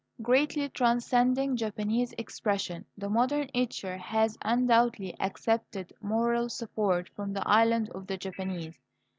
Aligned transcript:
Greatly 0.23 0.67
transcending 0.67 1.55
Japanese 1.55 2.11
expression, 2.17 2.83
the 2.97 3.07
modern 3.07 3.47
etcher 3.53 3.97
has 3.99 4.35
undoubtedly 4.41 5.15
accepted 5.19 5.93
moral 6.01 6.49
support 6.49 7.07
from 7.15 7.33
the 7.33 7.47
islands 7.47 7.91
of 7.91 8.07
the 8.07 8.17
Japanese. 8.17 8.79